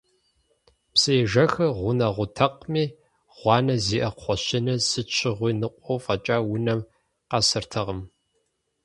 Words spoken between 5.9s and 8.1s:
фӀэкӀа унэм къэсыртэкъым.